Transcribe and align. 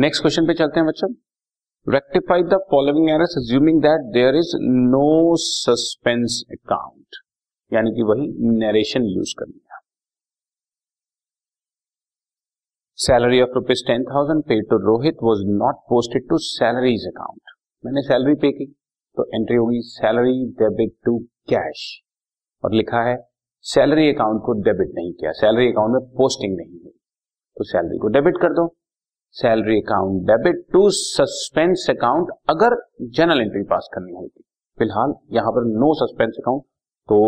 Next 0.00 0.22
question 0.22 0.46
पे 0.46 0.54
चलते 0.54 0.78
हैं 0.80 0.86
बच्चों। 0.86 1.08
Rectify 1.86 2.42
the 2.50 2.58
following 2.70 3.08
errors 3.10 3.32
assuming 3.38 3.80
that 3.82 4.02
there 4.12 4.36
is 4.36 4.52
no 4.90 5.08
suspense 5.44 6.36
account 6.52 7.16
यानी 7.72 7.90
कि 7.96 8.02
वही 8.10 8.26
नरेशन 8.58 9.08
यूज़ 9.14 9.32
करनी 9.38 9.58
है 9.72 9.80
salary 12.98 13.40
of 13.42 13.50
rupees 13.54 13.84
ten 13.86 14.04
thousand 14.04 14.44
paid 14.44 14.60
to 14.70 14.78
Rohit 14.86 15.16
was 15.22 15.44
not 15.56 15.82
posted 15.90 16.28
to 16.28 16.38
salaries 16.44 17.06
account 17.06 17.56
मैंने 17.84 18.06
सैलरी 18.08 18.34
पे 18.46 18.52
की 18.52 18.70
तो 19.16 19.28
एंट्री 19.34 19.56
होगी 19.56 19.82
सैलरी 19.90 20.38
डेबिट 20.62 20.96
टू 21.06 21.18
कैश 21.48 21.86
और 22.62 22.74
लिखा 22.74 23.02
है 23.10 23.20
सैलरी 23.66 24.10
अकाउंट 24.14 24.42
को 24.46 24.60
डेबिट 24.62 24.94
नहीं 24.94 25.12
किया 25.12 25.38
सैलरी 25.44 25.70
अकाउंट 25.72 25.92
में 25.92 26.10
पोस्टिंग 26.16 26.56
नहीं 26.56 26.80
हुई। 26.80 26.98
तो 27.56 27.64
सैलरी 27.66 27.98
को 27.98 28.18
डेबिट 28.18 28.42
कर 28.42 28.52
दो। 28.54 28.74
Salary 29.36 29.80
account, 29.80 30.22
debit 30.26 30.64
to 30.72 30.80
suspense 30.90 31.86
account 31.90 32.30
अगर 32.50 32.74
जनरल 33.16 33.40
एंट्री 33.40 33.62
पास 33.70 33.88
करनी 33.94 34.12
होगी 34.12 34.42
फ़िलहाल 34.78 35.14
यहाँ 35.32 35.52
पर 35.52 35.64
नो 35.74 35.92
सस्पेंस 35.96 36.36
अकाउंट 36.38 36.62
तो 37.08 37.18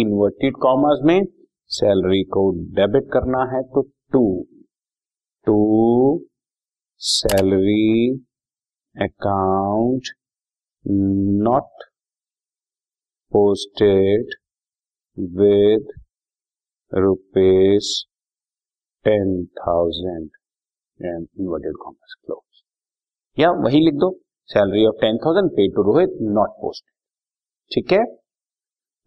इन्वर्टेड 0.00 0.56
कॉमर्स 0.62 1.00
में 1.04 1.20
सैलरी 1.70 2.22
को 2.34 2.44
डेबिट 2.76 3.08
करना 3.12 3.42
है 3.52 3.62
तो 3.74 3.82
to 4.12 4.22
to 5.46 5.58
salary 7.00 8.10
account 8.96 10.12
not 10.84 11.84
posted 13.32 14.34
with 15.38 15.92
rupees 16.92 17.94
ten 19.06 19.44
thousand 19.58 20.30
and 21.02 21.26
inverted 21.40 21.76
commas 21.82 22.14
close 22.16 22.62
या 23.36 23.50
वही 23.64 23.80
लिख 23.80 23.94
दो। 24.00 24.10
Salary 24.48 24.86
of 24.86 24.96
ten 25.00 25.18
thousand 25.24 25.50
paid 25.50 25.68
to 25.74 25.82
Rohit 25.84 26.16
not 26.38 26.50
post 26.60 26.84
ठीक 27.70 27.92
है? 27.92 28.02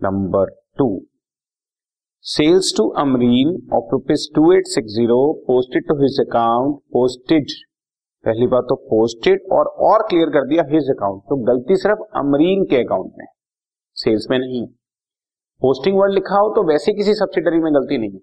Number 0.00 0.50
two 0.78 0.86
sales 2.24 2.72
to 2.76 2.88
Amreen 3.00 3.48
of 3.76 3.92
rupees 3.92 4.28
two 4.34 4.52
eight 4.52 4.66
six 4.68 4.92
zero 4.94 5.20
posted 5.46 5.86
to 5.88 5.94
his 6.02 6.20
account 6.20 6.76
posted 6.92 7.52
पहली 8.24 8.46
बात 8.46 8.64
तो 8.68 8.74
posted 8.90 9.48
और 9.52 9.68
और 9.86 10.02
क्लियर 10.08 10.30
कर 10.30 10.46
दिया 10.48 10.64
हिज 10.68 10.90
अकाउंट 10.90 11.22
तो 11.30 11.36
गलती 11.46 11.76
सिर्फ़ 11.76 12.02
अमरीन 12.18 12.64
के 12.70 12.76
अकाउंट 12.84 13.12
में। 13.18 13.26
सेल्स 13.96 14.26
में 14.30 14.38
नहीं। 14.38 14.66
पोस्टिंग 15.62 15.98
वर्ड 15.98 16.12
लिखा 16.12 16.38
हो 16.38 16.48
तो 16.54 16.62
वैसे 16.68 16.92
किसी 16.94 17.14
सब्सिडरी 17.14 17.58
में 17.60 17.72
गलती 17.74 17.98
नहीं 17.98 18.18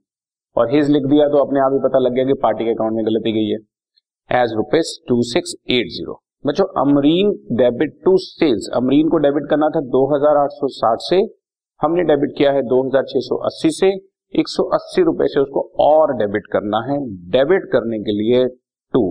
और 0.56 0.72
हिज 0.72 0.90
लिख 0.92 1.04
दिया 1.10 1.28
तो 1.30 1.38
अपने 1.40 1.60
आप 1.60 1.74
ही 1.74 1.80
पता 1.82 2.00
लग 2.00 2.14
गया 2.14 2.26
कि 2.26 2.34
पार्टी 2.42 2.66
के 2.66 2.72
अकाउंट 2.72 2.96
में 2.96 3.06
गलती 3.06 3.32
गई 3.34 3.50
है। 3.50 4.42
As 4.42 4.54
rupees 4.56 4.98
two 5.10 5.22
six 5.26 5.56
eight 5.70 5.88
zero 5.92 6.22
बच्चों, 6.46 6.66
Amreen 6.80 7.32
debit 7.58 7.96
to 8.06 8.18
sales 8.20 8.70
Amreen 8.76 9.10
को 9.10 9.18
डेबिट 9.20 9.50
करना 9.50 9.70
था 9.70 9.80
दो 9.94 10.06
हज़ार 10.10 10.38
आठ 10.38 10.50
सौ 10.52 10.68
साठ 10.74 11.00
से। 11.04 11.18
हमने 11.82 12.04
डेबिट 12.06 12.36
किया 12.38 12.52
है 12.52 12.62
दो 12.66 12.82
हज़ार 12.84 13.04
छह 13.06 13.20
सौ 13.22 13.36
अस्सी 13.48 13.72
से। 13.72 13.88
एक 14.34 14.48
सौ 14.48 14.64
अस्सी 14.74 15.04
रुपए 15.04 15.28
से 15.28 15.40
उसको 15.40 15.62
और 15.84 16.14
डेबिट 16.18 16.48
करना 16.52 16.80
है। 16.86 16.98
डेबिट 17.32 17.66
करने 17.72 18.00
के 18.00 18.12
लिए 18.14 18.46
to 18.94 19.02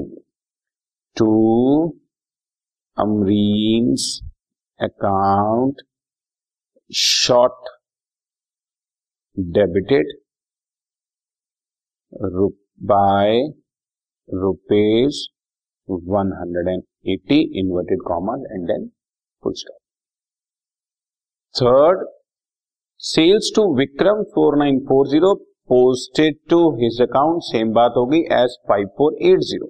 to 1.17 1.29
Amreen 2.97 3.95
account 4.81 5.83
short 6.91 7.71
debited 9.37 10.13
रुप 12.13 12.57
by 12.83 13.41
rupees 14.29 15.19
one 15.89 16.33
hundred 16.33 16.69
and 16.69 16.83
eighty 17.07 17.41
inverted 17.61 18.03
commas 18.03 18.45
and 18.53 18.67
then 18.67 18.87
full 19.43 19.53
stop 19.57 19.79
third 21.55 22.07
sales 23.01 23.53
to 23.57 23.65
Vikram 23.77 24.23
four 24.35 24.57
nine 24.59 24.79
four 24.89 25.07
zero 25.09 25.35
posted 25.69 26.39
to 26.51 26.61
his 26.77 27.01
account 27.03 27.43
same 27.43 27.73
बात 27.73 27.93
होगी 27.97 28.21
as 28.35 28.59
five 28.69 28.87
four 28.99 29.17
eight 29.23 29.41
zero 29.51 29.67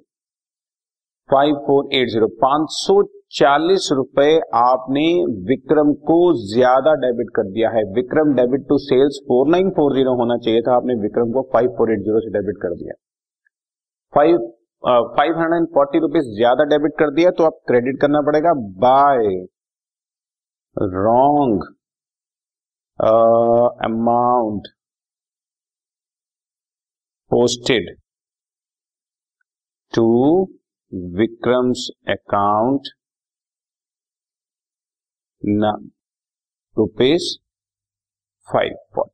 five 1.29 1.55
four 1.67 1.95
eight 1.95 2.09
zero 2.09 2.27
पाँच 2.41 2.69
सौ 2.71 3.01
चालीस 3.31 3.87
रुपए 3.93 4.29
आपने 4.57 5.03
विक्रम 5.49 5.91
को 6.05 6.15
ज़्यादा 6.45 6.93
debit 7.01 7.27
कर 7.35 7.49
दिया 7.49 7.69
है। 7.71 7.83
Vikram 7.95 8.33
debit 8.35 8.67
to 8.69 8.77
sales 8.81 9.19
four 9.27 9.49
nine 9.49 9.69
four 9.71 9.93
zero 9.95 10.15
होना 10.19 10.37
चाहिए 10.39 10.61
था। 10.61 10.75
आपने 10.75 10.95
विक्रम 11.01 11.31
को 11.33 11.41
फाइव 11.53 11.69
फोर 11.77 11.91
एट 11.93 11.99
ज़ीरो 12.03 12.19
से 12.21 12.31
डेबिट 12.33 12.57
कर 12.63 12.75
दिया। 12.75 12.93
Five 14.13 14.37
five 15.17 15.37
hundred 15.37 15.53
and 15.55 15.67
forty 15.73 15.99
rupees 15.99 16.27
ज़्यादा 16.35 16.63
डेबिट 16.67 16.93
कर 16.99 17.09
दिया 17.15 17.31
तो 17.37 17.43
आप 17.45 17.59
क्रेडिट 17.67 17.99
करना 18.01 18.21
पड़ेगा। 18.27 18.53
By. 18.81 19.25
Wrong. 20.77 21.63
Amount. 23.85 24.67
Posted. 27.31 27.95
To 29.93 30.07
Vikram's 31.17 31.89
account. 32.09 32.87
Rupees 35.41 37.23
five 38.47 38.75
point 38.95 39.11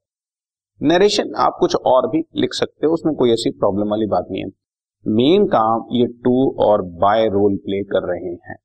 narration 0.82 1.34
आप 1.38 1.58
कुछ 1.60 1.76
और 1.76 2.08
भी 2.10 2.24
लिख 2.36 2.54
सकते 2.54 2.86
हो, 2.86 2.94
उसमें 2.94 3.16
कोई 3.16 3.32
ऐसी 3.34 3.50
प्रॉब्लम 3.60 3.90
वाली 3.90 4.06
बात 4.08 4.28
नहीं 4.32 4.44
है। 4.44 4.50
मेन 5.06 5.46
काम 5.48 5.88
ये 5.92 6.06
टू 6.24 6.34
और 6.66 6.82
बाय 7.02 7.28
रोल 7.30 7.56
प्ले 7.66 7.82
कर 7.84 8.08
रहे 8.10 8.32
हैं। 8.50 8.56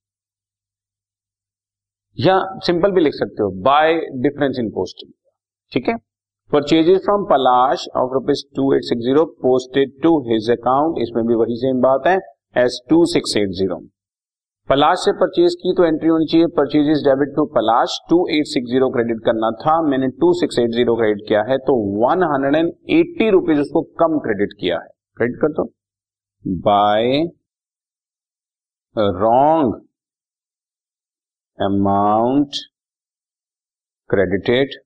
या 2.18 2.38
सिंपल 2.66 2.92
भी 2.92 3.00
लिख 3.00 3.14
सकते 3.14 3.42
हो 3.42 3.50
बाय 3.62 3.94
डिफरेंस 4.22 4.58
इन 4.58 4.70
पोस्टिंग 4.70 5.12
ठीक 5.72 5.88
है? 5.88 5.94
Purchases 6.50 7.00
from 7.04 7.24
Palash 7.24 7.86
of 7.96 8.12
rupees 8.14 8.44
two 8.56 8.72
eight 8.74 8.82
six 8.84 9.02
zero 9.04 9.24
posted 9.42 9.92
to 10.02 10.18
his 10.22 10.50
account 10.50 10.98
इसमें 11.02 11.26
भी 11.26 11.34
वही 11.34 11.56
सेम 11.56 11.80
बात 11.80 12.06
है 12.06 12.18
as 12.56 12.80
two 12.90 13.04
six 13.06 13.36
eight 13.36 13.50
zero 13.58 13.80
Palash 14.68 14.98
से 14.98 15.12
परचेज 15.20 15.54
की 15.62 15.72
तो 15.76 15.84
एंट्री 15.84 16.08
होनी 16.08 16.26
चाहिए। 16.30 16.46
Purchase 16.56 16.88
is 16.90 17.00
debit 17.04 17.34
to 17.36 17.44
Palash. 17.54 17.94
Two 18.10 18.18
eight 18.30 18.46
six 18.46 18.70
zero 18.70 18.88
credit 18.90 19.20
करना 19.24 19.50
था। 19.62 19.72
मैंने 19.82 20.08
two 20.20 20.32
six 20.40 20.58
eight 20.58 20.70
zero 20.70 20.94
credit 20.96 21.26
किया 21.28 21.42
है। 21.48 21.56
तो 21.68 21.74
one 22.02 22.22
hundred 22.32 22.56
and 22.56 22.68
eighty 22.98 23.30
rupees 23.30 23.60
उसको 23.60 23.82
कम 24.02 24.18
क्रेडिट 24.26 24.52
किया 24.60 24.78
है। 24.78 24.88
क्रेडिट 25.16 25.40
कर 25.40 25.52
दो। 25.52 25.64
By 26.68 27.18
wrong 29.18 29.74
amount 31.58 32.62
credited 34.10 34.80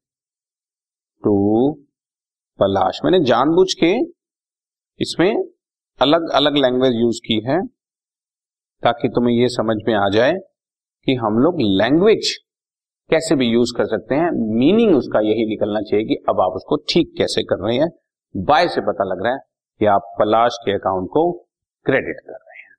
to 1.25 1.37
Palash. 2.59 3.01
मैंने 3.05 3.25
जानबूझ 3.27 3.73
के 3.75 3.95
इसमें 5.01 5.31
अलग 5.99 6.29
अलग 6.35 6.57
लैंग्वेज 6.57 6.95
यूज़ 6.97 7.21
की 7.27 7.41
है। 7.47 7.61
ताकि 8.85 9.09
तुम्हें 9.09 9.35
यह 9.35 9.49
समझ 9.51 9.77
में 9.87 9.95
आ 9.97 10.09
जाए 10.13 10.33
कि 11.07 11.15
हम 11.17 11.39
लोग 11.39 11.61
लैंग्वेज 11.81 12.33
कैसे 13.11 13.35
भी 13.37 13.47
यूज़ 13.47 13.73
कर 13.77 13.87
सकते 13.87 14.15
हैं। 14.15 14.31
मीनिंग 14.59 14.95
उसका 14.97 15.21
यही 15.23 15.47
निकलना 15.49 15.81
चाहिए 15.81 16.05
कि 16.07 16.15
अब 16.29 16.41
आप 16.41 16.53
उसको 16.57 16.77
ठीक 16.89 17.13
कैसे 17.19 17.43
कर 17.45 17.65
रहे 17.65 17.77
हैं। 17.77 17.89
बाय 18.35 18.69
से 18.69 18.81
पता 18.83 19.05
लग 19.05 19.25
रहा 19.25 19.33
है 19.33 19.39
कि 19.81 19.87
आप 19.87 20.15
पलाश 20.19 20.59
के 20.65 20.73
अकाउंट 20.75 21.09
को 21.13 21.31
क्रेडिट 21.87 22.21
कर 22.21 22.33
रहे 22.33 22.61
हैं। 22.61 22.75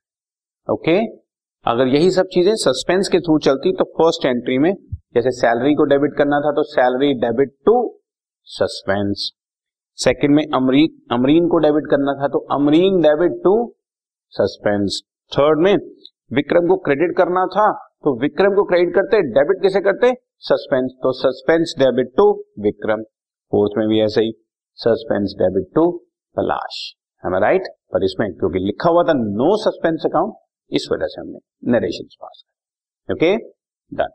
ओके 0.68 0.98
अगर 1.66 1.88
यही 1.88 2.10
सब 2.10 2.26
चीज़ें 2.32 2.54
सस्पेंस 2.56 3.08
के 3.08 3.20
थ्रू 3.20 3.38
चलती 3.44 3.72
तो 3.72 3.84
फ़र्स्ट 3.92 4.26
एंट्री 4.26 4.58
में 4.58 4.72
जैसे 5.14 5.30
सैलरी 5.30 5.74
को 5.74 5.84
डेबिट 5.84 6.16
करना 6.18 6.40
था 6.40 6.52
तो 6.52 6.62
salary 6.66 7.12
debit 7.20 7.56
to 7.66 7.74
suspense 8.48 9.30
second 9.98 10.34
में 10.34 10.42
अमरीन 10.54 11.14
अमरीन 11.14 11.48
को 11.48 11.58
डेबिट 11.58 11.90
करना 11.90 12.14
था 12.14 12.28
तो 12.28 12.38
Amreen 12.54 13.00
debit 13.02 13.40
to 13.44 13.54
suspense 14.32 15.00
third 15.32 15.60
में, 15.60 15.74
विक्रम 16.30 16.66
को 16.68 16.76
क्रेडिट 16.80 17.16
करना 17.16 17.44
था 17.52 17.66
तो 18.04 18.12
विक्रम 18.20 18.54
को 18.54 18.64
क्रेडिट 18.64 18.94
करते 18.94 19.20
डेबिट 19.30 19.62
कैसे 19.62 19.80
करते? 19.80 20.12
सस्पेंस 20.40 20.90
तो 21.02 21.12
suspense 21.14 21.74
debit 21.78 22.12
to 22.16 22.26
Vikram. 22.60 23.02
Fourth 23.52 23.78
में 23.78 23.86
भी 23.88 24.00
ऐसे 24.02 24.20
ही 24.20 24.32
सस्पेंस 24.78 25.34
डेबिट 25.38 25.70
टू 25.74 25.90
पलाश 26.36 26.78
है 27.24 27.40
राइट 27.40 27.68
पर 27.92 28.04
इसमें, 28.04 28.28
क्योंकि 28.32 28.58
लिखा 28.58 28.90
हुआ 28.90 29.02
था 29.04 29.12
नो 29.14 29.56
सस्पेंस 29.62 30.06
अकाउंट 30.06 30.34
इस 30.72 30.88
वजह 30.92 31.06
से 31.06 31.20
हमने 31.20 31.38
narration 31.72 32.08
pass 32.22 32.44
okay 33.08 33.34
done 33.92 34.14